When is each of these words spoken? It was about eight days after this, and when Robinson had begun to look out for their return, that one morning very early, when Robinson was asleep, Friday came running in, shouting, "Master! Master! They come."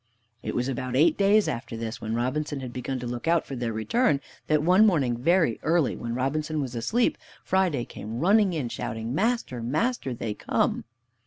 It 0.41 0.55
was 0.55 0.67
about 0.67 0.95
eight 0.95 1.15
days 1.15 1.47
after 1.47 1.77
this, 1.77 1.97
and 1.97 2.01
when 2.01 2.17
Robinson 2.17 2.59
had 2.61 2.73
begun 2.73 2.97
to 3.01 3.05
look 3.05 3.27
out 3.27 3.45
for 3.45 3.55
their 3.55 3.71
return, 3.71 4.19
that 4.47 4.63
one 4.63 4.83
morning 4.83 5.15
very 5.15 5.59
early, 5.61 5.95
when 5.95 6.15
Robinson 6.15 6.59
was 6.59 6.73
asleep, 6.73 7.19
Friday 7.43 7.85
came 7.85 8.17
running 8.19 8.51
in, 8.53 8.67
shouting, 8.67 9.13
"Master! 9.13 9.61
Master! 9.61 10.11
They 10.15 10.33
come." 10.33 10.85